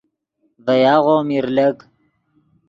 [0.65, 1.77] ڤے یاغو میر لک